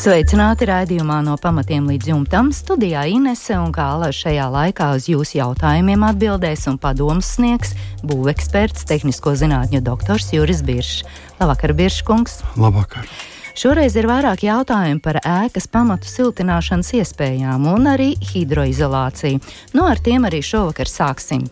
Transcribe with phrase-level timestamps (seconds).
[0.00, 2.46] Sveicināti raidījumā no pamatiem līdz jumtam.
[2.56, 7.74] Studijā Inese un Kāla šajā laikā uz jūsu jautājumiem atbildēs un padomus sniegs
[8.08, 11.04] būveksperts, tehnisko zinātņu doktors Juris Biršs.
[11.36, 12.38] Labvakar, Birškungs!
[12.56, 13.12] Labvakar!
[13.52, 19.44] Šoreiz ir vairāk jautājumu par ēkas pamatu siltināšanas iespējām un arī hidroizolāciju.
[19.76, 21.44] Nu, ar tiem arī šovakar sāksim.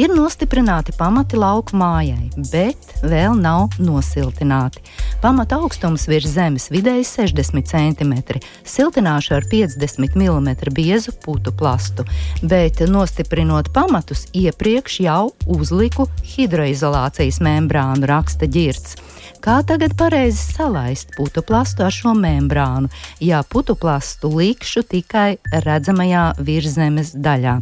[0.00, 4.80] Ir nostiprināti pamati lauku mājai, bet vēl nav nosiltināti.
[5.20, 8.14] Pamata augstums virs zemes vidēji 60 cm,
[8.64, 12.08] siltināšu ar 50 mm biezu putu plastu,
[12.40, 18.96] bet nostiprinot pamatus, iepriekš jau uzliku hidroizolācijas membrānu, raksta ģirts.
[19.40, 22.90] Kā tagad pareizi salaist putuplastu ar šo membrānu,
[23.24, 27.54] ja putuplastu likšu tikai redzamajā virszemes daļā?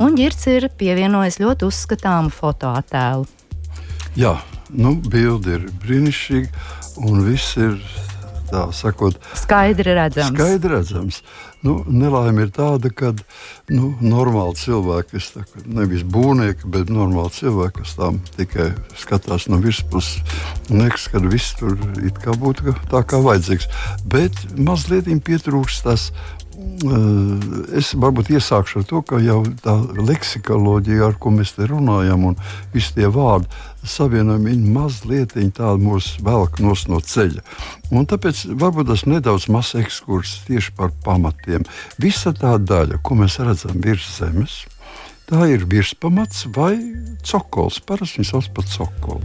[0.00, 3.28] Un ģirts ir pievienojis ļoti uzskatāmu fotoattēlu.
[4.16, 4.32] Jā,
[4.72, 6.64] nu, bilde ir brīnišķīga,
[7.04, 7.76] un viss ir
[8.48, 10.32] tā sakot, skaidri redzams.
[10.32, 11.20] Skaidri redzams.
[11.66, 13.10] Nu, Nelaime ir tāda, ka
[13.72, 20.20] nu, normāli cilvēki, kā, nevis būvnieki, bet normāli cilvēki, kas tam tikai skatās no virspuses,
[20.70, 21.74] liekas, ka viss tur
[22.22, 23.66] kā būtu tā kā vajadzīgs.
[24.06, 26.10] Bet mazliet pietrūkst tas
[26.56, 32.30] Eh, es varbūt iesākšu ar to, ka jau tā leksikoloģija, ar ko mēs te runājam,
[32.30, 32.38] un
[32.72, 33.48] visi tie vārdi
[33.90, 37.42] savienojumi, viņi mazliet tādu mūs velk no ceļa.
[37.94, 41.66] Un tāpēc varbūt tas nedaudz mazs ekskurss tieši par pamatiem.
[42.02, 44.64] Visa tā daļa, ko mēs redzam virs zemes,
[45.30, 46.74] tā ir virspamats vai
[47.26, 47.80] cokols.
[47.82, 49.22] Parasti viņi sauc par cokolu.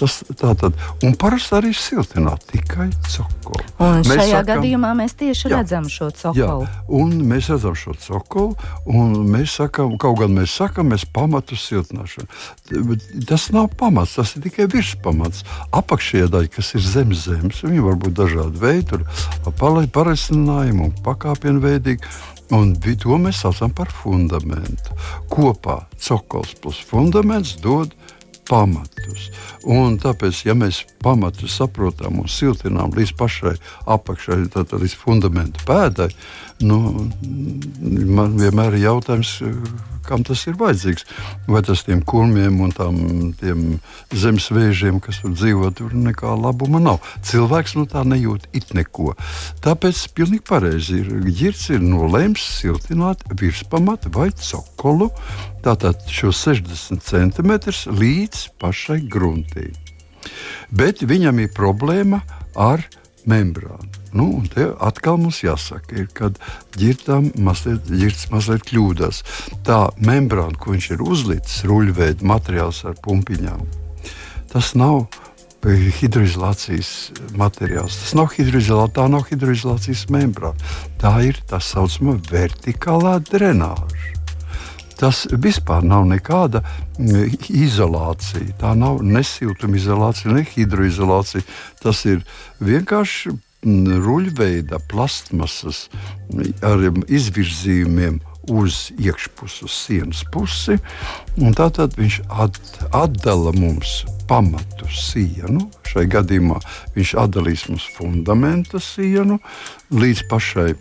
[0.00, 3.60] Tas tā tad, un parasti arī siltināt tikai cokolu.
[3.76, 6.64] Un mēs šajā sakam, gadījumā mēs tieši jā, redzam šo cokolu.
[6.66, 8.56] Jā, un mēs redzam šo cokolu,
[8.88, 12.26] un mēs sakām, kaut gan mēs sakām, mēs pamatu siltināšanu.
[13.28, 15.44] Tas nav pamats, tas ir tikai virspamats.
[15.76, 19.06] Apakšējā daļa, kas ir zem zemes, viņi var būt dažādi veidi, tur
[19.92, 22.14] pareizinājumi un pakāpienu veidīgi.
[22.52, 24.92] Un to mēs saucam par fundamentu.
[25.32, 27.94] Kopā cokols plus fundaments dod
[28.52, 29.30] pamatus.
[29.64, 33.54] Un tāpēc, ja mēs pamatus saprotam un siltinām līdz pašai
[33.96, 36.10] apakšai, tad līdz fundamentu pēdai,
[36.60, 37.08] nu,
[38.12, 39.38] man vienmēr ir jautājums,
[40.06, 41.06] kam tas ir vajadzīgs.
[41.50, 42.98] Vai tas tiem kurmiem un tām,
[43.40, 43.78] tiem
[44.18, 47.00] zemes vēžiem, kas tur dzīvo, tur nekā labuma nav.
[47.26, 49.14] Cilvēks no tā nejūt it neko.
[49.64, 51.12] Tāpēc pilnīgi pareizi ir.
[51.32, 55.10] Girts ir nolēms siltināt virspamatu vai cokolu,
[55.64, 57.56] tātad šo 60 cm
[58.02, 59.70] līdz pašai gruntī.
[60.70, 62.22] Bet viņam ir problēma
[62.58, 62.84] ar
[63.28, 64.01] membrānu.
[64.12, 66.36] Nu, un te atkal mums jāsaka, ir, kad
[66.76, 69.22] ģirtam mazliet, ģirts mazliet kļūdās.
[69.64, 73.64] Tā membrāna, ko viņš ir uzlicis, ruļveida materiāls ar pumpiņām,
[74.52, 75.06] tas nav
[75.62, 77.98] hidroizolācijas materiāls.
[78.02, 80.72] Tas nav hidroizolācija, tā nav hidroizolācijas membrāna.
[81.00, 84.18] Tā ir tā saucamā vertikālā drenāža.
[84.98, 86.62] Tas vispār nav nekāda
[87.50, 88.52] izolācija.
[88.60, 91.42] Tā nav ne siltumizolācija, ne hidroizolācija.
[91.82, 92.22] Tas ir
[92.62, 95.86] vienkārši ruļveida plastmasas
[96.66, 100.78] ar izvirzījumiem uz iekšpusi, uz sienas pusi.
[101.56, 102.58] Tātad viņš at,
[102.90, 105.68] atdala mums pamatu sienu.
[105.86, 106.58] Šai gadījumā
[106.96, 109.38] viņš atdalīs mums fundamenta sienu
[109.94, 110.72] līdz pašai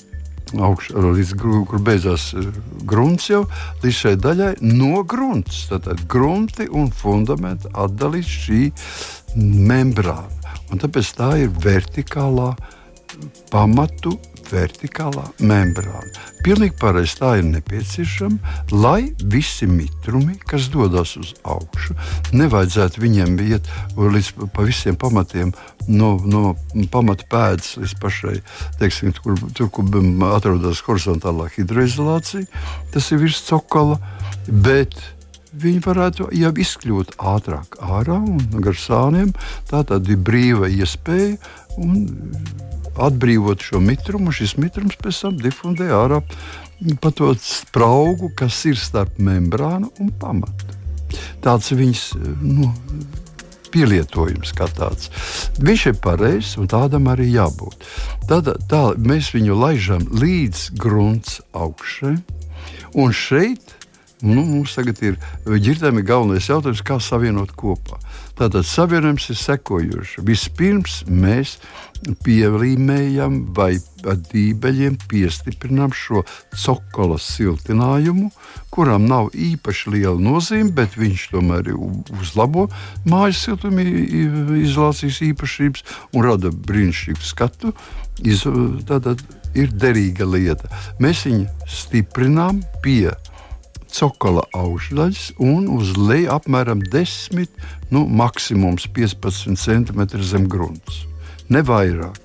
[0.52, 2.48] augšā, līdz kur beidzās eh,
[2.88, 3.46] grunts jau
[3.84, 5.68] līdz šai daļai no grunts.
[5.72, 8.64] Tātad grunti un fundamenti atdalīs šī
[9.38, 10.41] membrāna.
[10.72, 12.54] Un tāpēc tā ir vertikālā
[13.52, 14.16] pamatu
[14.52, 16.10] vertikālā membrāna.
[16.44, 21.96] Pilnīgi pareizi tā ir nepieciešama, lai visi mitrumi, kas dodas uz augšu,
[22.36, 25.54] nevajadzētu viņiem iet līdz visiem pamatiem,
[25.88, 26.56] no, no
[26.94, 28.36] pamata pēdas līdz pašai,
[28.82, 30.02] teiksim, tur, tur kur
[30.34, 32.48] atrodas horizontālā hidroizolācija,
[32.94, 34.02] tas ir virs cokola.
[34.48, 34.98] Bet
[35.52, 39.34] viņi varētu jau izkļūt ātrāk ārā un gar sāniem.
[39.70, 41.38] Tā tad ir brīva iespēja
[43.02, 44.34] atbrīvot šo mitrumu.
[44.36, 46.22] Šis mitrums pēc tam difundē ārā
[47.02, 50.80] pa to spraugu, kas ir starp membrānu un pamatu.
[51.44, 52.06] Tāds ir viņas
[52.42, 52.72] nu,
[53.72, 55.12] pielietojums kā tāds.
[55.62, 57.86] Viņš ir pareizs un tādam arī jābūt.
[58.30, 62.18] Tad tā, mēs viņu laižam līdz grunts augšai,
[63.00, 63.76] un šeit
[64.22, 65.16] Nu, mums tagad ir
[65.50, 67.98] ģirdēm galvenais jautājums, kā savienot kopā.
[68.38, 70.20] Tātad savienojums ir sekojošs.
[70.26, 71.56] Vispirms mēs
[72.26, 76.22] pielīmējam vai dībeļiem piestiprinām šo
[76.54, 78.30] cokola siltinājumu,
[78.74, 82.68] kuram nav īpaši liela nozīme, bet viņš tomēr uzlabo
[83.10, 87.74] mājas siltuma izolācijas īpašības un rada brīnišķīgu skatu.
[88.22, 89.26] Tātad
[89.58, 90.70] ir derīga lieta.
[91.02, 93.10] Mēs viņu stiprinām pie
[93.96, 97.48] cokola augšdaļas un uz leju apmēram 10,
[97.92, 101.06] nu, maksimums 15 cm zem grunts.
[101.52, 102.18] Ne vairāk.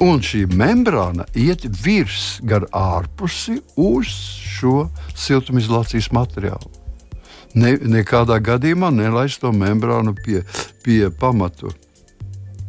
[0.00, 4.08] Un šī membrāna iet virs gar ārpusi uz
[4.48, 6.70] šo siltumizolācijas materiālu.
[7.52, 10.44] Ne, nekādā gadījumā nelaist to membrānu pie,
[10.84, 11.74] pie pamatu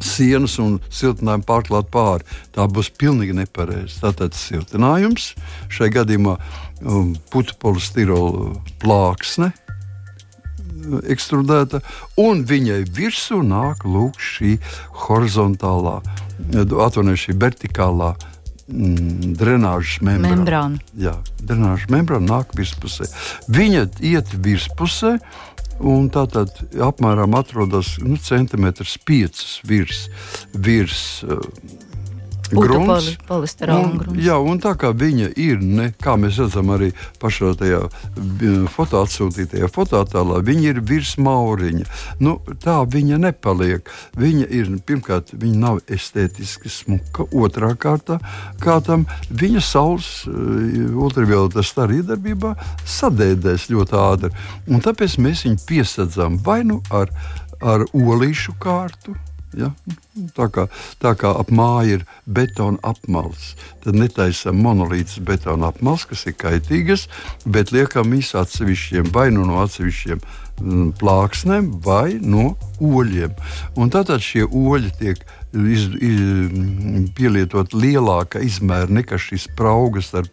[0.06, 2.27] sienas un siltinājumu pārklāt pāri.
[2.56, 4.07] Tā būs pilnīgi nepareiza.
[4.07, 5.31] Tātad siltinājums
[5.71, 6.38] šai gadījumā
[6.81, 7.13] um,
[7.62, 9.51] polistirola plāksne.
[11.13, 11.83] Ekstrudēta,
[12.18, 14.56] un viņai virsū nāk lūk, šī
[15.03, 16.00] horizontālā,
[16.57, 18.07] atvainojiet, šī vertikālā
[18.65, 20.39] mm, drenāžas membrāna.
[20.39, 20.81] membrāna.
[20.97, 23.12] Jā, drenāžas membrāna nāk virspusē.
[23.54, 25.50] Viņa iet virspusē, uh,
[25.81, 30.04] Un tā tad apmēram atrodas nu, centimetrs piecus virs,
[30.54, 31.39] virs uh,
[32.51, 33.12] grunts.
[34.12, 37.81] Un, jā, un tā kā viņa ir, ne, kā mēs redzam arī pašā tajā
[38.75, 41.88] fotoatsūtītajā fototēlā, viņa ir virs mauriņa.
[42.24, 43.89] Nu, tā viņa nepaliek.
[44.19, 48.19] Viņa ir, pirmkārt, viņa nav estētiski smuka, otrā kārtā,
[48.62, 50.36] kā tam viņa saules uh,
[51.01, 52.56] ultravioletas starī darbībā
[52.86, 54.33] sadēdēs ļoti ātri.
[54.69, 57.12] Un tāpēc mēs viņu piesadzām vai nu ar,
[57.62, 59.15] ar olīšu kārtu,
[59.57, 59.71] Ja?
[60.36, 60.68] Tā, kā,
[61.01, 63.53] tā kā ap māju ir betona apmals,
[63.83, 67.07] tad netaisām monolītas betona apmals, kas ir kaitīgas,
[67.45, 73.36] bet liekam īsi atsevišķiem vai nu no atsevišķiem mm, plāksnēm vai no oļiem.
[73.75, 76.21] Un tātad šie oļi tiek iz, iz,
[77.18, 80.30] pielietot lielāka izmēra nekā šīs spraugas, ar,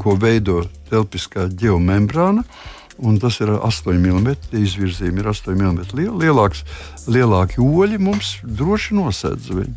[0.00, 2.44] ko veido telpiskā geomembrāna
[2.98, 4.36] un tas ir 8 mm.
[4.56, 5.82] Izvirzījumi ir 8 mm.
[5.98, 6.62] Liel, lielāks,
[7.08, 9.76] lielāki oļi mums droši nosedz viņu.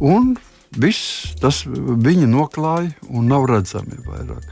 [0.00, 0.34] Un
[0.76, 4.44] viss tas viņi noklāja un nav redzami vairāk.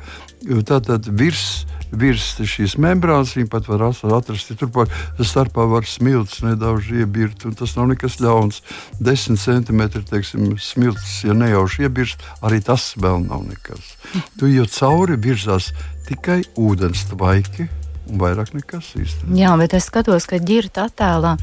[0.67, 4.53] Tātad virs, virs šīs membrānas viņi pat var atrast.
[4.59, 8.62] Turpat starpā var smilts nedaudz iebirt, un tas nav nekas ļauns.
[9.03, 13.97] 10 centimetri teiksim, smilts, ja nejauši iebirst, arī tas vēl nav nekas.
[14.38, 15.73] Tu jau cauri virzās
[16.09, 17.69] tikai ūdens tvaiki
[18.09, 19.37] un vairāk nekas īstenībā.
[19.37, 21.37] Jā, bet es skatos, ka ģirta attēlā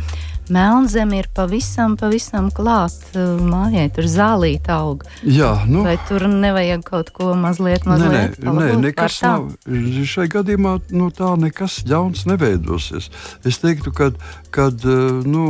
[0.53, 5.05] melnzeme ir pavisam, pavisam klāt uh, mājai, tur zālīt aug.
[5.23, 5.83] Jā, nu.
[5.87, 9.49] Vai tur nevajag kaut ko mazliet, mazliet nē, nē, nē, nekas nav.
[10.05, 13.11] Šai gadījumā nu, tā nekas ļauns neveidosies.
[13.45, 14.11] Es teiktu, ka,
[14.55, 15.45] kad, uh, nu,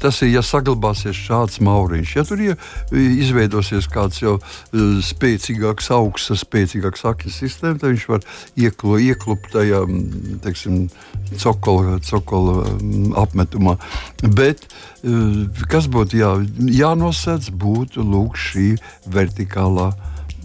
[0.00, 2.14] tas ir, ja saglabāsies šāds mauriņš.
[2.16, 4.36] Ja tur izveidosies kāds jau
[4.72, 8.24] spēcīgāks, augsts, spēcīgāks akņu sistēma, tad viņš var
[8.60, 9.84] ieklu, ieklupt tajā
[10.44, 10.88] teiksim,
[11.42, 12.64] cokola, cokola
[13.24, 13.76] apmetumā.
[14.24, 14.66] Bet
[15.70, 16.32] kas būtu jā,
[16.80, 18.74] jānosedz, būtu lūk šī
[19.12, 19.92] vertikālā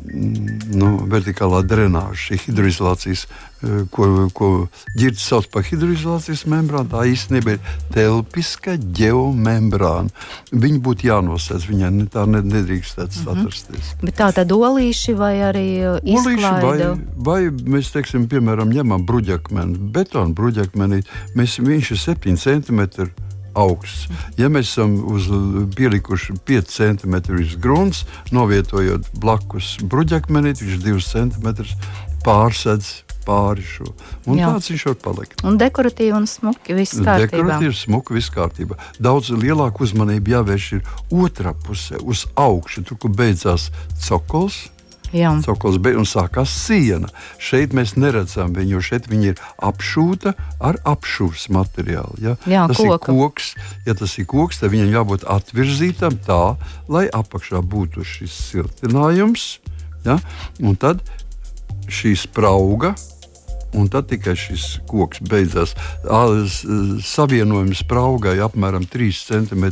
[0.05, 4.49] nu, vertikālā drenāža, šī hidroizolācijas, eh, ko, ko
[4.97, 10.09] ģirds sauc par hidroizolācijas membrānu, tā īstenībā ir telpiska geomembrāna.
[10.51, 13.39] Viņa būtu jānosēdz, viņai tā nedrīkstētu mm -hmm.
[13.39, 13.93] atrasties.
[14.01, 16.95] Bet tā tad olīši vai arī uh, izklaide?
[17.15, 21.03] Vai, vai mēs, teiksim, piemēram, ņemam bruģakmeni, betonu bruģakmeni,
[21.35, 23.11] mēs, viņš ir 7 centimetri
[23.57, 24.07] augsts.
[24.39, 25.29] Ja mēs esam uz,
[25.75, 27.19] pielikuši 5 cm
[27.61, 31.69] grunts, novietojot blakus bruģakmenīt, viņš 2 cm
[32.25, 33.91] pārsedz pāri šo.
[34.29, 34.49] Un Jā.
[34.53, 35.43] tāds viņš var palikt.
[35.45, 37.27] Un dekoratīvi un smuki viss kārtībā.
[37.27, 38.79] Dekoratīvi, smuki viss kārtībā.
[39.01, 43.69] Daudz lielāka uzmanība jāvērš ir otrā pusē, uz augšu, tur, kur beidzās
[44.07, 44.67] cokols
[45.45, 47.09] Cokols bija un sākās siena.
[47.41, 52.19] Šeit mēs neredzam viņu, jo šeit viņa ir apšūta ar apšūves materiālu.
[52.23, 52.35] Ja?
[52.49, 52.97] Jā, tas koka.
[53.13, 53.53] ir koks.
[53.87, 56.43] Ja tas ir koks, tad viņam jābūt atvirzītam tā,
[56.91, 59.47] lai apakšā būtu šis siltinājums.
[60.05, 60.19] Ja?
[60.61, 61.01] Un tad
[61.89, 62.93] šī sprauga
[63.73, 65.75] un tad tikai šis koks beidzās.
[67.05, 69.67] Savienojums spraugai apmēram 3 cm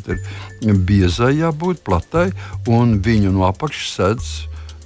[0.85, 2.29] biezai jābūt platai,
[2.69, 4.29] un viņu no apakšas sedz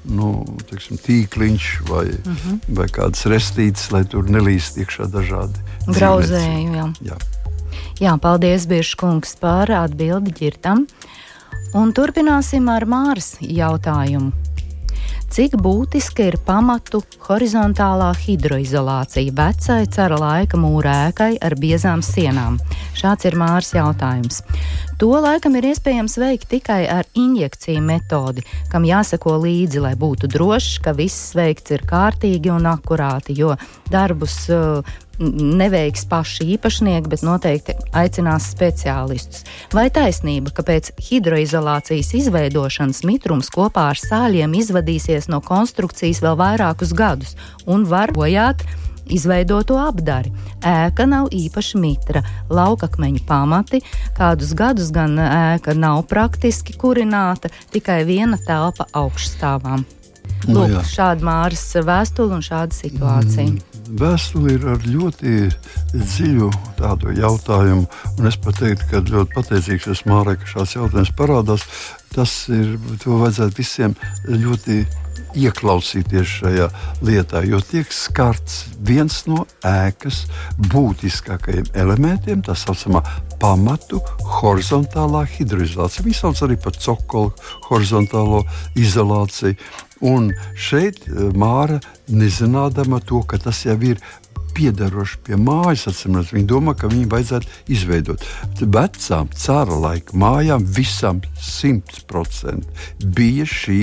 [0.10, 2.38] nu, teiksim, tīkliņš vai, uh mhm.
[2.38, 2.77] -huh.
[2.77, 6.70] vai kādas restītes, lai tur nelīst iekšā dažādi grauzēji.
[6.75, 6.88] Jā.
[7.01, 7.17] Jā.
[8.00, 10.88] jā, paldies, Biržkungs, par atbildi ģirtam.
[11.74, 14.41] Un turpināsim ar Māras jautājumu.
[15.32, 22.58] Cik būtiska ir pamatu horizontālā hidroizolācija vecai cara laika mūra ēkai ar biezām sienām?
[23.00, 24.42] Šāds ir Mārs jautājums.
[25.00, 30.82] To laikam ir iespējams veikt tikai ar injekciju metodi, kam jāsako līdzi, lai būtu drošs,
[30.84, 33.56] ka viss veikts ir kārtīgi un akurāti, jo
[33.88, 34.84] darbus uh,
[35.22, 39.46] neveiks paši īpašnieki, bet noteikti aicinās speciālistus.
[39.75, 46.96] Vai taisnība, ka pēc hidroizolācijas izveidošanas mitrums kopā ar sāļiem izvadīsies no konstrukcijas vēl vairākus
[46.98, 47.36] gadus
[47.70, 48.66] un var bojāt?
[49.12, 50.30] Izveidoto apdari.
[50.63, 52.22] Ēka nav īpaši mitra,
[52.54, 53.82] laukakmeņu pamati,
[54.16, 59.84] kādus gadus gan ēka nav praktiski kurināta, tikai viena telpa augšstāvām.
[60.48, 63.50] Nu Lūk, no, šāda māras vēstule un šāda situācija.
[63.50, 63.71] Mm.
[63.90, 65.32] Vēstule ir ar ļoti
[65.94, 67.88] dziļu tādu jautājumu,
[68.20, 71.66] un es pat teiktu, ka ļoti pateicīgs esmu Mārai, ka šāds jautājums parādās.
[72.14, 73.96] Tas ir, to vajadzētu visiem
[74.28, 74.84] ļoti
[75.40, 76.68] ieklausīties šajā
[77.08, 80.26] lietā, jo tiek skarts viens no ēkas
[80.72, 83.04] būtiskākajiem elementiem, tā saucamā
[83.42, 84.02] pamatu
[84.42, 86.06] horizontālā hidroizolācija.
[86.06, 87.32] Viņi sauc arī par cokolu
[87.70, 88.44] horizontālo
[88.78, 89.56] izolāciju.
[90.01, 91.79] Un šeit eh, Māra,
[92.10, 94.01] nezinādama to, ka tas jau ir
[94.55, 98.25] piederoši pie mājas, atcīmredzot, viņi domā, ka viņu vajadzētu izveidot.
[98.62, 103.79] Vecām cara laika mājām visam 100% bija šī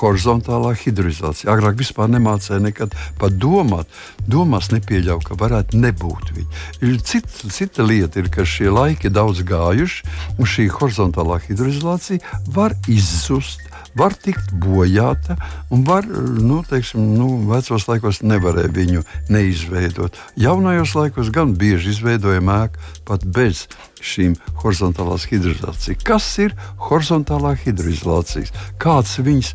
[0.00, 1.50] horizontālā hidroizolācija.
[1.50, 3.90] Agrāk vispār nemācīja nekad pat domāt.
[4.30, 7.00] Domās nepieļauj, ka varētu nebūt viņa.
[7.06, 10.06] Cita, cita lieta ir, ka šie laiki ir daudz gājuši,
[10.38, 13.66] un šī horizontālā hidroizolācija var izzust
[13.98, 15.36] var tikt bojāta,
[15.72, 20.18] un var, nu, teiksim, nu, vecos laikos nevarēja viņu neizveidot.
[20.40, 23.66] Jaunajos laikos gan bieži izveidojam ēku pat bez
[24.00, 26.04] šīm horizontālās hidroizolācijas.
[26.06, 26.54] Kas ir
[26.88, 28.48] horizontālā hidroizolācija?
[28.80, 29.54] Kāds viņas,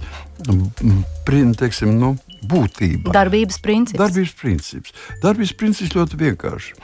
[1.61, 2.15] teiksim, nu,
[2.45, 3.13] būtība?
[3.15, 3.99] Darbības princips.
[4.01, 4.95] Darbības princips.
[5.23, 6.75] Darbības princips ļoti vienkārši.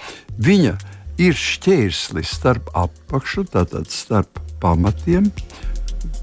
[0.41, 0.77] Viņa
[1.21, 5.29] ir šķērslis starp apakšu, tātad starp pamatiem,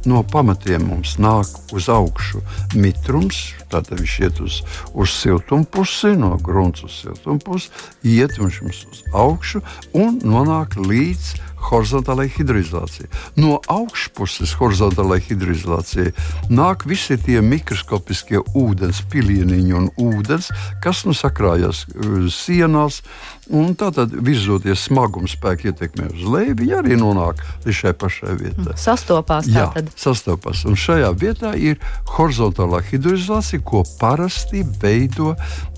[0.06, 2.42] no pamatiem mums nāk uz augšu
[2.78, 3.40] mitrums,
[3.72, 4.60] tad viņš iet uz,
[4.94, 7.72] uz siltumpusi, no grunts uz siltumpusi,
[8.06, 9.62] iet viņš uz augšu
[9.96, 11.34] un nonāk līdz
[11.68, 13.08] horizontālajai hidroizolācijai.
[13.40, 16.12] No augšpuses horizontālajai hidroizolācijai
[16.52, 20.52] nāk visi tie mikroskopiskie ūdens pilieniņi un ūdens,
[20.84, 23.02] kas nu sakrājas uh, sienās.
[23.48, 28.74] Un tātad virzoties smaguma spēka ietekmē uz leju, viņi arī nonāk līdz šai pašai vietai.
[28.76, 30.66] Sastopās Jā, sastopās.
[30.68, 31.80] Un šajā vietā ir
[32.18, 35.77] horizontālā hidroizolācija, ko parasti veido Mm,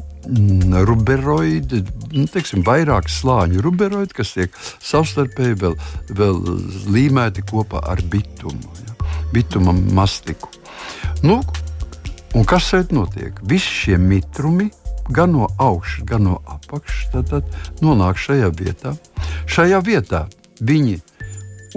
[0.86, 5.76] ruberoidi, nu, teiksim, vairāk slāņu ruberoidi, kas tiek savstarpēji vēl,
[6.16, 6.40] vēl
[6.92, 8.96] līmēti kopā ar bitumu, ja?
[9.32, 10.50] bituma mastiku.
[11.24, 11.40] Nu,
[12.34, 13.40] un kas šeit notiek?
[13.42, 14.70] Visi šie mitrumi,
[15.10, 18.94] gan no augšas, gan no apakšas, tad, tad nonāk šajā vietā.
[19.50, 20.26] Šajā vietā
[20.60, 21.00] viņi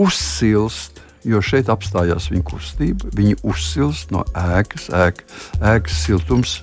[0.02, 3.12] uzsilst, jo šeit apstājās viņa kustība.
[3.16, 5.28] Viņi uzsilst no ēkas, ēka,
[5.64, 6.60] ēkas siltums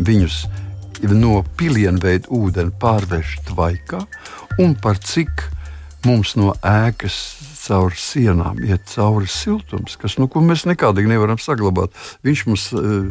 [0.00, 0.42] viņus
[1.08, 4.02] no pilienveida ūdeni pārvērš tvaikā,
[4.60, 5.46] un par cik
[6.06, 7.18] mums no ēkas
[7.60, 11.94] caur sienām iet cauri siltums, kas, nu, mēs nekādīgi nevaram saglabāt.
[12.26, 13.06] Viņš mums uh,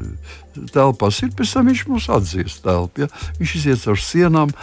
[0.74, 3.06] telpās ir, pēc tam viņš mums atzīst telpu.
[3.06, 3.10] Ja?
[3.40, 4.54] Viņš iziet caur sienām,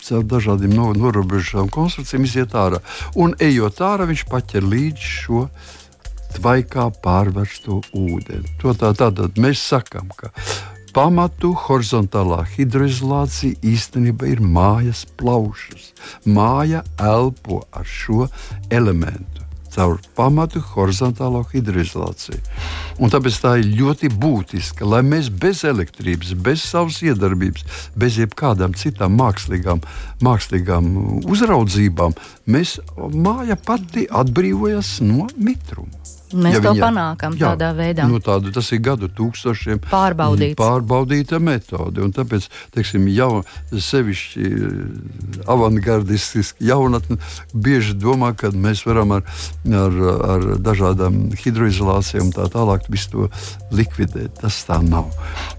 [0.00, 2.80] caur dažādiem no, norobežām konstrukcijām, iziet ārā.
[3.20, 5.46] Un ejot ārā, viņš paķer līdzi šo
[6.34, 8.56] tvaikā pārvērsto ūdeni.
[8.62, 10.32] To tā, tātad mēs sakām, ka
[10.94, 15.90] pamatu horizontālā hidroizolācija īstenībā ir mājas plaušas.
[16.26, 18.28] Māja elpo ar šo
[18.70, 22.38] elementu caur pamatu horizontālo hidroizolāciju.
[23.02, 27.66] Un tāpēc tā ir ļoti būtiska, lai mēs bez elektrības, bez savas iedarbības,
[27.98, 29.82] bez jebkādām citām mākslīgām,
[30.22, 30.92] mākslīgām
[31.26, 32.14] uzraudzībām,
[32.46, 32.78] mēs
[33.26, 36.04] māja pati atbrīvojas no mitruma.
[36.34, 38.06] Mēs ja to viņa, panākam jā, tādā veidā.
[38.10, 40.56] Nu, tādu, tas ir gadu tūkstošiem Pārbaudīts.
[40.58, 42.02] pārbaudīta metode.
[42.02, 44.66] Un tāpēc, teiksim, jau sevišķi eh,
[45.54, 47.18] avangardistiski jaunatni
[47.54, 49.26] bieži domā, ka mēs varam ar,
[49.70, 49.98] ar,
[50.34, 53.28] ar dažādām hidroizolācijām tā tālāk visu to
[53.74, 54.40] likvidēt.
[54.42, 55.12] Tas tā nav.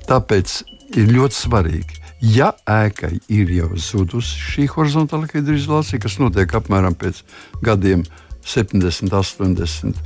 [0.09, 0.59] Tāpēc
[0.99, 2.01] ir ļoti svarīgi.
[2.25, 7.21] Ja ēkai ir jau zudusi šī horizontālā hidroizolācija, kas notiek apmēram pēc
[7.65, 8.05] gadiem
[8.45, 9.99] 70, 80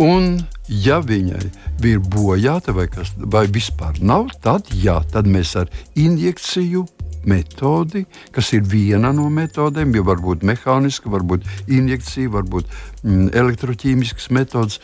[0.00, 1.44] Un, ja viņai
[1.86, 6.82] ir bojāta vai, kas, vai vispār nav, tad, jā, tad mēs ar injekciju
[7.30, 12.66] metodi, kas ir viena no metodēm, jau varbūt mehāniska, varbūt injekcija, varbūt
[13.02, 14.80] mm, elektroķīmiskas metodas.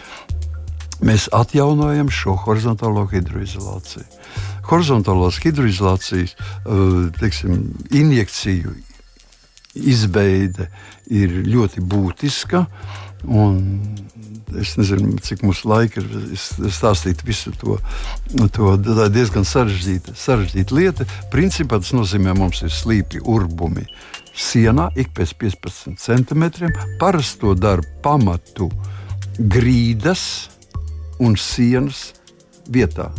[1.00, 4.05] mēs atjaunojam šo horizontālo hidroizolāciju.
[4.69, 6.35] Horizontālās hidroizolācijas
[7.19, 8.75] teiksim, injekciju
[9.75, 10.69] izveide
[11.09, 12.67] ir ļoti būtiska.
[14.61, 17.77] Es nezinu, cik mums laika ir stāstīt visu to.
[18.50, 21.07] to tā ir diezgan sarežģīta, sarežģīta lieta.
[21.31, 23.87] Principā tas nozīmē, ka mums ir slīpi urbumi
[24.35, 26.75] sienā ik pēc 15 centimetriem.
[26.99, 28.71] Parasti to dara pamatu
[29.39, 30.50] grīdas
[31.23, 32.11] un sienas
[32.71, 33.11] vietā.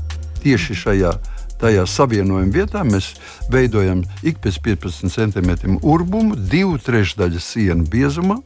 [0.41, 1.13] Tieši šajā
[1.61, 3.13] tajā savienojuma vietā mēs
[3.53, 8.39] veidojam ik pēc 15 centimetriem urbumu, divu trešdaļu sienu biezumā.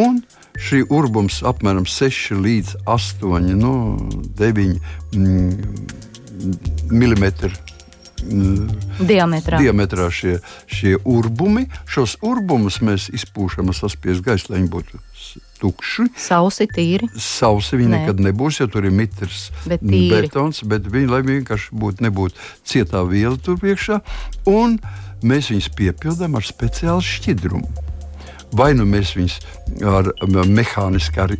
[0.00, 0.22] Un
[0.60, 3.74] šī urbums apmēram 6 līdz 8, no
[4.38, 4.78] 9
[5.16, 5.90] mm,
[9.00, 9.60] diametrā.
[9.60, 10.38] diametrā šie,
[10.68, 11.66] šie urbumi.
[11.88, 15.00] Šos urbumus mēs izpūšam ar saspiestu gaisu, lai viņi būtu
[15.60, 16.08] tukši.
[16.18, 17.10] Sausi, tīri.
[17.20, 18.00] Sausi viņi Nē.
[18.00, 23.04] nekad nebūs, jo tur ir mitrs bet betons, bet viņi, lai vienkārši būtu, nebūtu cietā
[23.08, 24.00] viela tur iekšā,
[24.50, 24.78] un
[25.20, 27.89] mēs viņus piepildām ar speciālu šķidrumu.
[28.56, 29.36] Vai nu mēs viņus
[29.86, 30.10] ar
[30.50, 31.34] mehāniski, ar,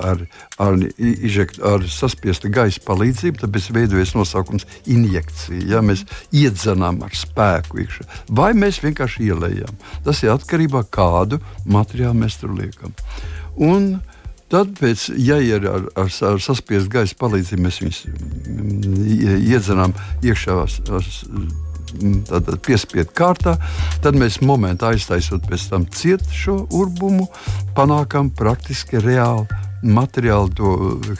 [0.00, 0.22] ar,
[0.62, 5.60] ar, ižekt, ar saspiesta gaisa palīdzību, tāpēc veidojas nosaukums injekcija.
[5.76, 8.08] Ja mēs iedzenām ar spēku iekšā,
[8.40, 9.76] vai mēs vienkārši ielējam.
[10.06, 12.94] Tas ir atkarībā no kādu materiālu mēs tur liekam.
[13.56, 13.96] Un
[14.52, 18.98] tad, pēc, ja ir ar, ar, ar saspiestu gaisa palīdzību, mēs viņus mm,
[19.52, 20.60] iedzenām iekšā.
[22.26, 23.56] Tātad piespiedu kārtā,
[24.04, 27.28] tad mēs momentā aiztaisot pēc tam ciet šo urbumu,
[27.76, 29.46] panākam praktiski reāli
[29.86, 30.72] materiālu, to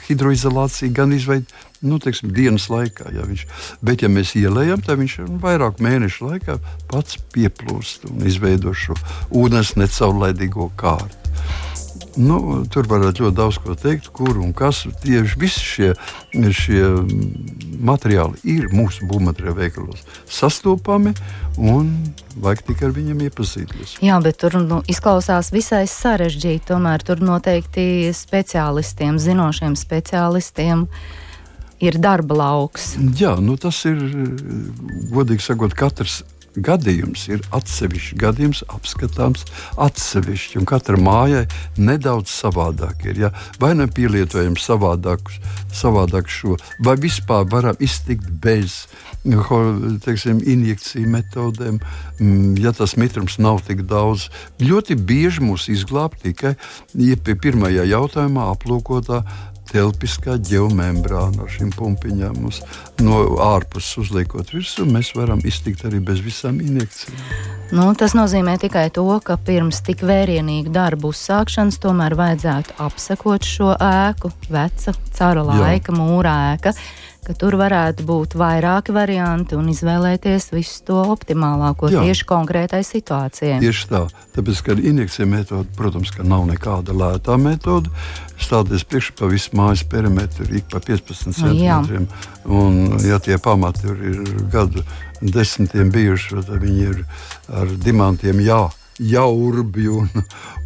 [0.07, 3.11] hidroizolāciju gan izveidot nu, teiksim, dienas laikā.
[3.15, 3.45] Ja viņš,
[3.85, 6.57] bet, ja mēs ielējam, tad viņš vairāk mēnešu laikā
[6.91, 8.97] pats pieplūst un izveido šo
[9.29, 11.33] ūdens necaurlaidīgo kārtu.
[12.17, 14.83] Nu, tur varētu ļoti daudz ko teikt, kur un kas.
[15.03, 15.89] Tieši visi šie,
[16.33, 16.81] šie
[17.85, 21.13] materiāli ir mūsu būvmateriālu veikalos sastopami
[21.61, 21.91] un
[22.41, 23.97] vajag tikai ar viņiem iepazīties.
[24.05, 26.65] Jā, bet tur nu, izklausās visai sarežģīti.
[26.71, 30.87] Tomēr tur noteikti speciālistiem, zinošiem speciālistiem.
[31.77, 32.95] Ir darba lauks.
[33.19, 33.99] Jā, nu tas ir
[35.13, 36.23] godīgi sakot, katrs
[36.65, 39.45] gadījums ir atsevišķs gadījums, apskatāms
[39.81, 40.63] atsevišķi.
[40.67, 41.45] Katra mājai
[41.77, 43.21] nedaudz savādāk ir.
[43.27, 43.33] Ja?
[43.61, 45.39] Vai nu pielietojam savādākus,
[45.75, 48.85] savādāk šo, vai vispār varam iztikt bez
[50.05, 51.79] teiksim, injekciju metodēm,
[52.19, 54.29] mm, ja tas mitrums nav tik daudz.
[54.59, 56.55] Ļoti bieži mūs izglāb tikai
[56.93, 59.23] ja pirmajā jautājumā aplūkotā
[59.71, 62.39] telpiskā geomembrāna ar šīm pumpiņām.
[62.49, 62.61] Uz,
[63.03, 67.21] no ārpuses uzliekot virsū, mēs varam iztikt arī bez visām injekcijām.
[67.75, 73.73] Nu, tas nozīmē tikai to, ka pirms tik vērienīgu darbu uzsākšanas tomēr vajadzētu apsekot šo
[73.75, 75.99] ēku, veca, cara laika Jā.
[75.99, 76.73] mūra ēka
[77.27, 82.05] ka tur varētu būt vairāki varianti un izvēlēties visu to optimālāko Jā.
[82.05, 83.59] tieši konkrētai situācijai.
[83.63, 84.05] Tieši tā,
[84.37, 87.91] tāpēc, ka injekcija metode, protams, ka nav nekāda lētā metode.
[88.47, 92.07] Stāties priekšā pa visu mājas perimetru ik pa 15 centimetriem.
[92.47, 94.21] Un, ja tie pamati ir
[94.53, 94.85] gadu
[95.19, 97.01] desmitiem bijuši, tad viņi ir
[97.51, 98.61] ar dimantiem jā
[98.99, 99.87] jaurbi.
[99.87, 100.09] Un,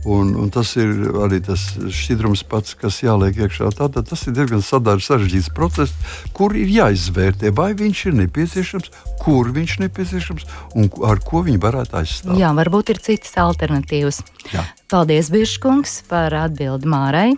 [0.05, 0.91] un, un tas ir
[1.21, 3.71] arī tas šķidrums pats, kas jāliek iekšā.
[3.77, 5.93] Tātad tas ir diezgan sarežģīts process,
[6.37, 8.91] kur ir jāizvērtē, vai viņš ir nepieciešams,
[9.21, 12.35] kur viņš ir nepieciešams un ar ko viņu varētu aizstāt.
[12.39, 14.23] Jā, varbūt ir citas alternatīvas.
[14.53, 14.65] Jā.
[14.91, 17.29] Paldies, Biržkungs, par atbildi Mārai.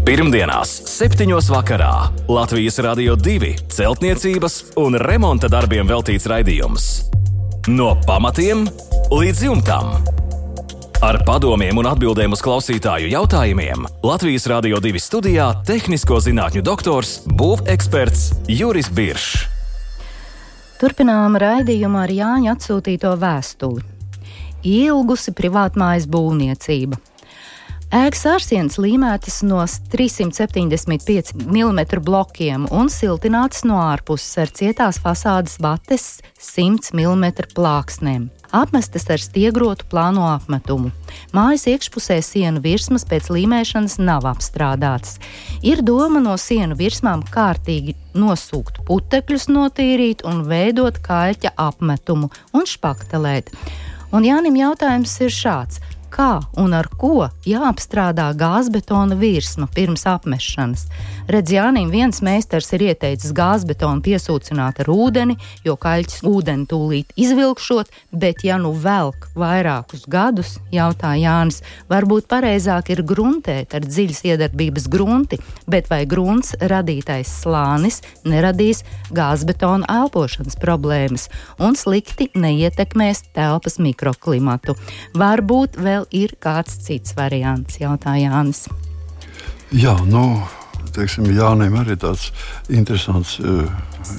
[0.00, 1.28] Pirmdienās, 7.
[1.52, 6.88] vakarā Latvijas Rādio 2 celtniecības un remonta darbiem veltīts raidījums.
[7.68, 8.62] No pamatiem
[9.12, 9.90] līdz jumtam.
[11.04, 18.48] Ar padomiem un atbildēm uz klausītāju jautājumiem Latvijas Rādio 2 studijā- tehnisko zinātņu doktors, būveksperts
[18.48, 19.44] Juris Biršs.
[20.80, 23.84] Turpinām raidījumu ar Jāņa atsūtīto vēstuli.
[24.64, 26.96] Ilgusi privātmājas būvniecība.
[27.90, 36.04] Ēkas ārsienas līmētas no 375 mm blokiem un siltinātas no ārpuses ar cietās fasādes bates
[36.38, 38.28] 100 mm plāksnēm.
[38.54, 40.92] Apmestas ar stiegrotu plāno apmetumu.
[41.34, 45.18] Mājas iekšpusē sienu virsmas pēc līmēšanas nav apstrādātas.
[45.66, 53.50] Ir doma no sienu virsmām kārtīgi nosūkt putekļus, notīrīt un veidot kaļķa apmetumu un špaktelēt.
[54.14, 60.86] Un Jānim jautājums ir šāds kā un ar ko jāapstrādā gāzbetona virsma pirms apmešanas.
[61.30, 67.90] Redz, Jānim viens meistars ir ieteicis gāzbetonu piesūcināt ar ūdeni, jo kaļķis ūdeni tūlīt izvilkšot,
[68.10, 74.88] bet ja nu velk vairākus gadus, jautā Jānis, varbūt pareizāk ir gruntēt ar dziļas iedarbības
[74.90, 75.38] grunti,
[75.70, 78.82] bet vai grunts radītais slānis neradīs
[79.14, 81.28] gāzbetona elpošanas problēmas
[81.62, 84.76] un slikti neietekmēs telpas mikroklimatu.
[85.18, 88.66] Varbūt vēl ir kāds cits variants, jautā Jānis.
[89.70, 90.42] Jā, nu,
[90.96, 92.30] teiksim, Jānim arī tāds
[92.72, 93.68] interesants uh,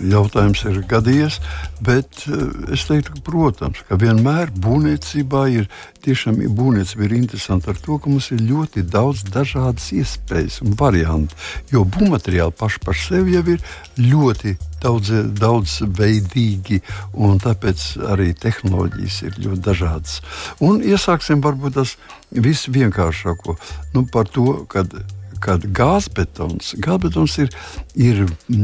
[0.08, 1.40] jautājums ir gadījies.
[1.84, 5.70] Bet uh, es teiktu, ka, protams, ka vienmēr būvniecībā ir
[6.06, 11.38] tiešām būvniecība ir interesanta ar to, ka mums ir ļoti daudz dažādas iespējas un variantu.
[11.74, 13.66] Jo būvmateriāli paši par sevi jau ir
[14.00, 16.82] ļoti daudz, daudzveidīgi,
[17.14, 20.20] un tāpēc arī tehnoloģijas ir ļoti dažādas.
[20.64, 21.96] Un iesāksim varbūt tas
[22.32, 23.58] visvienkāršāko
[23.96, 24.94] nu, par to, kad
[25.42, 27.50] kad gāzbetons, gāzbetons ir,
[27.98, 28.20] ir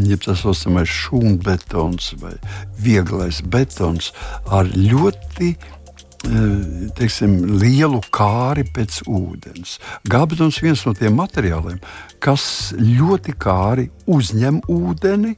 [0.08, 2.36] ja tā saucamais šūnbetons vai
[2.84, 4.12] vieglais betons
[4.53, 9.77] ar ļoti eh, teiksim, lielu kāri pēc ūdens.
[10.10, 11.82] Gābetons ir viens no tiem materiāliem,
[12.23, 15.34] kas ļoti kāri uzņem ūdeni,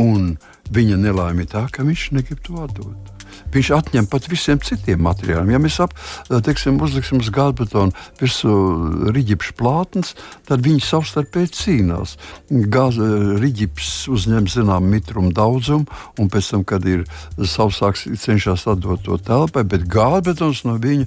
[0.00, 0.34] un
[0.76, 3.15] viņa nelaime tā, ka viņš negrib to atdot
[3.54, 5.54] viņš atņem pat visiem citiem materiāliem.
[5.54, 5.94] Ja mēs ap,
[6.28, 8.52] teiksim, uzliksim uz gāzbetonu virsū
[9.14, 10.14] riģipšu plātnes,
[10.48, 12.16] tad viņi savstarpēji cīnās.
[12.72, 12.98] Gāz,
[13.42, 15.86] riģips uzņem zinām mitrumu daudzumu,
[16.20, 17.04] un pēc tam, kad ir
[17.36, 21.06] sausāks, cenšas atdot to telpai, bet gāzbetons no viņa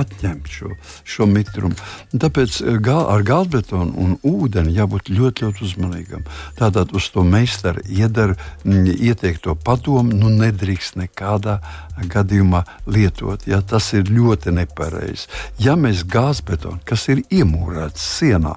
[0.00, 0.72] atņem šo,
[1.04, 1.76] šo mitrumu.
[2.14, 6.26] Tāpēc gā, ar gāzbetonu un ūdeni jābūt ļoti, ļoti uzmanīgam.
[6.58, 11.58] Tātad uz to meistaru iedara ieteikto padomu, nu nedrīkst nekādā
[12.10, 13.46] gadījumā lietot.
[13.50, 15.28] Ja, tas ir ļoti nepareizi.
[15.60, 18.56] Ja mēs gāzbetonu, kas ir iemūrēts sienā,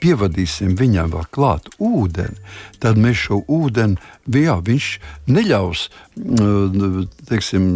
[0.00, 2.36] pievadīsim viņam vēl klāt ūdeni,
[2.82, 3.96] tad mēs šo ūdeni,
[4.28, 4.88] jā, viņš
[5.32, 5.88] neļaus,
[7.30, 7.70] teiksim,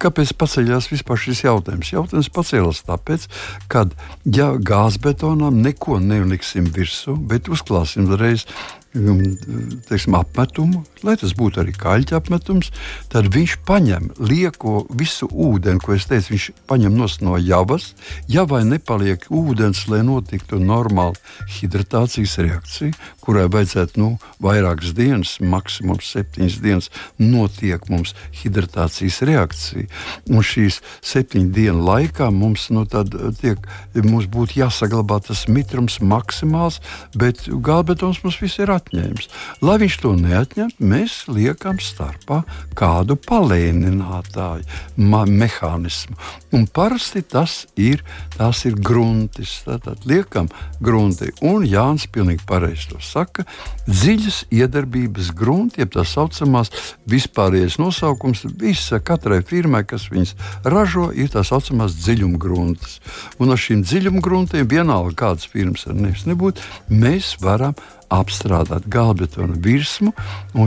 [0.00, 1.92] kāpēc paceļās vispār šis jautājums?
[1.94, 3.26] Jautājums pacēlās tāpēc,
[3.70, 3.86] ka,
[4.24, 8.46] ja gāzbetonam neko neliksim virsū, bet uzklāsim reiz
[8.94, 12.70] teiksim, apmetumu, lai tas būtu arī kaļķa apmetums,
[13.10, 16.94] tad viņš paņem lieko visu ūdeni, ko es teicu, viņš paņem
[17.26, 17.90] no javas.
[18.30, 21.18] Javai nepaliek ūdens, lai notiktu normāla
[21.56, 29.90] hidratācijas reakcija, kurai vajadzētu nu, vairākas dienas, maksimums septiņas dienas, notiek mums hidratācijas reakcija.
[30.30, 33.58] Un šīs septiņu dienu laikā mums, nu, tiek,
[34.06, 36.78] mums būtu jāsaglabā tas mitrums maksimāls,
[37.18, 39.28] bet gālbetons mums viss ir attīstīts atņēmis.
[39.64, 42.42] Lai viņš to neatņemtu, mēs liekam starpā
[42.76, 44.64] kādu palēninātāju
[44.96, 46.16] mehānismu.
[46.54, 48.04] Un parasti tas ir,
[48.38, 49.62] ir gruntis.
[49.64, 50.48] Tātad liekam
[50.80, 53.44] grunti, un Jānis pilnīgi pareizi to saka.
[53.88, 56.70] Dziļas iedarbības grunti, jeb tā saucamās
[57.10, 63.00] vispārējais nosaukums, visa katrai firmai, kas viņas ražo, ir tā saucamās dziļuma gruntis.
[63.42, 67.74] Un ar šīm dziļuma gruntiem vienalga kādas firmas ar nevis nebūtu, mēs varam
[68.20, 70.14] apstrādāt gāzbetona virsmu,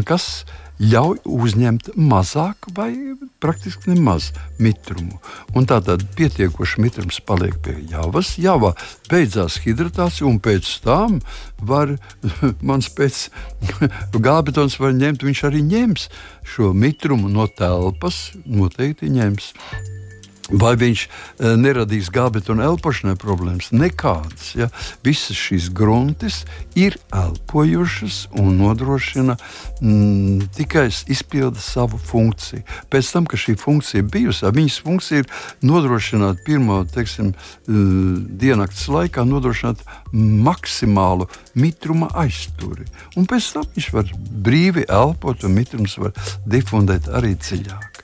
[0.08, 0.46] kas
[0.78, 2.92] ļauj uzņemt mazāk vai
[3.42, 4.30] praktiski nemaz
[4.62, 5.18] mitrumu.
[5.58, 8.74] Un tātad pietiekoši mitrums paliek pie javas, javā
[9.10, 11.20] beidzās hidratācija, un pēc tam
[11.58, 11.96] var
[12.70, 13.28] mans pēc
[14.28, 16.10] gābetons var ņemt, viņš arī ņems
[16.46, 19.54] šo mitrumu no telpas, noteikti ņems.
[20.48, 23.74] Vai viņš e, neradīs gābet un elpošanai problēmas?
[23.76, 24.54] Nekādas.
[24.56, 24.70] Ja?
[25.04, 26.46] Visas šīs gruntis
[26.78, 29.36] ir elpojušas un nodrošina
[29.82, 32.64] mm, tikai izpilda savu funkciju.
[32.92, 35.32] Pēc tam, kad šī funkcija ir bijusi, viņas funkcija ir
[35.68, 37.82] nodrošināt pirmo teiksim, e,
[38.40, 39.84] diennakts laikā, nodrošināt
[40.16, 41.28] maksimālu
[41.60, 42.88] mitruma aizturi.
[43.20, 44.16] Un pēc tam viņš var
[44.48, 46.16] brīvi elpot, un mitrums var
[46.48, 48.02] difundēt arī dziļāk.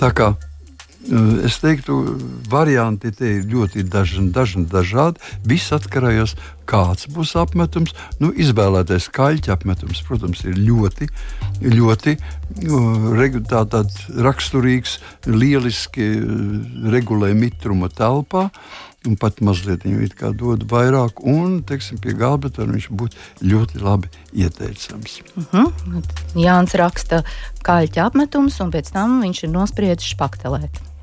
[0.00, 0.53] Tā kā Eh,
[1.44, 1.98] es teiktu,
[2.50, 5.20] varianti te ir ļoti dažni, dažni dažādi.
[5.44, 7.92] Viss atkarīgs no tā, kāds būs apmetums.
[8.20, 11.08] Nu, izvēlētais kaļķa apmetums, protams, ir ļoti,
[11.60, 13.84] ļoti uh, tā,
[14.24, 16.32] raksturīgs, lieliski uh,
[16.94, 18.48] regulē mitruma telpā.
[19.04, 25.20] Un pat mazliet viņu dod vairāk, un teiksim, pie gābetona viņš būtu ļoti labi ieteicams.
[25.36, 26.00] Uh -huh.
[26.32, 27.20] Jānis raksta
[27.60, 30.93] kaļķa apmetums, un pēc tam viņš ir nospriedzis špaktelēt.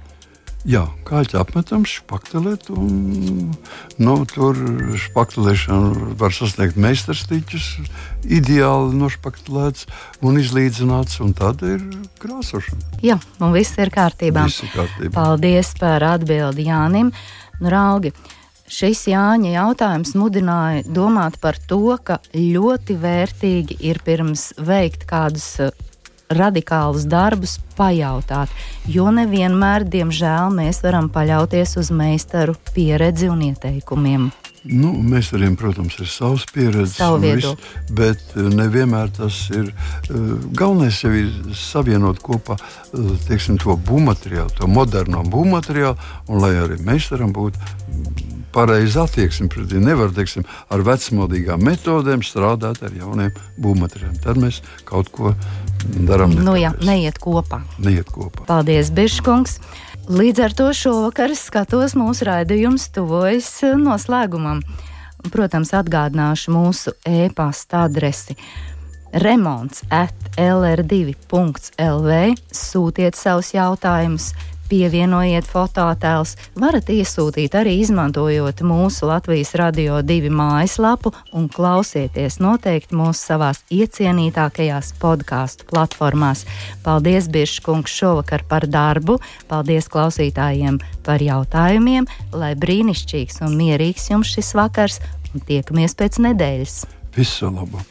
[0.62, 3.56] Jā, kāķi apmetams, špaktelēt, un
[3.98, 4.60] nu, tur
[5.08, 7.70] špaktelēšana var sasniegt meistarstiķus,
[8.30, 9.88] ideāli nošpaktelēts
[10.22, 11.82] un izlīdzināts, un tad ir
[12.22, 13.02] krāsošana.
[13.02, 14.46] Jā, un viss ir kārtībā.
[14.46, 15.16] Viss ir kārtībā.
[15.18, 17.10] Paldies par atbildi Jānim.
[17.58, 18.14] Nu, Raugi,
[18.70, 25.56] šis Jāņa jautājums mudināja domāt par to, ka ļoti vērtīgi ir pirms veikt kādus
[26.38, 28.52] radikālus darbus pajautāt,
[28.90, 34.32] jo nevienmēr, diemžēl, mēs varam paļauties uz meistaru pieredzi un ieteikumiem.
[34.62, 37.56] Nu, mēs arī, protams, ir savs pieredze, Savu visu,
[37.98, 39.72] bet eh, nevienmēr tas ir.
[40.06, 45.98] Uh, galvenais jau ir savienot kopā uh, teiksim, to būvmateriālu, to moderno būvmateriālu,
[46.30, 47.58] un lai arī meistaram būtu
[48.54, 49.86] pareiza attieksme pret viņu.
[49.88, 54.22] Nevar teiksim, ar vecmodīgām metodēm strādāt ar jauniem būvmateriāliem.
[54.22, 55.34] Tad mēs kaut ko
[56.08, 56.34] darām.
[56.46, 57.62] Nu, jā, neiet kopā.
[57.82, 58.46] Neiet kopā.
[58.50, 59.60] Paldies, Biržkungs!
[60.12, 64.64] Līdz ar to šovakar skatos mūsu raidījums tuvojas noslēgumam.
[65.32, 68.36] Protams, atgādināšu mūsu e-pasta adresi
[69.14, 72.10] remonds at lr2.lv.
[72.52, 74.32] Sūtiet savus jautājumus!
[74.72, 83.20] Pievienojiet fototēlus, varat iesūtīt arī izmantojot mūsu Latvijas radio divu mājaslapu un klausieties noteikti mūsu
[83.20, 86.46] savās iecienītākajās podkāstu platformās.
[86.86, 89.20] Paldies, Biržkungs, šovakar par darbu,
[89.52, 95.02] paldies klausītājiem par jautājumiem, lai brīnišķīgs un mierīgs jums šis vakars
[95.36, 96.84] un tiekamies pēc nedēļas.
[97.18, 97.91] Visu labu!